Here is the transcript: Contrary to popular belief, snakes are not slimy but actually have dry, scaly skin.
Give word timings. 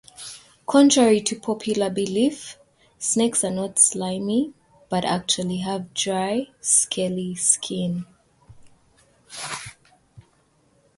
Contrary 0.65 1.21
to 1.21 1.39
popular 1.39 1.87
belief, 1.87 2.57
snakes 2.97 3.43
are 3.43 3.51
not 3.51 3.77
slimy 3.77 4.51
but 4.89 5.05
actually 5.05 5.57
have 5.59 5.93
dry, 5.93 6.47
scaly 6.59 7.35
skin. 7.35 8.07